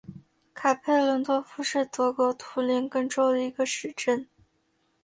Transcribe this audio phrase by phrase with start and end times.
[0.55, 4.27] 卡佩伦多夫是德国图林根州的一个市镇。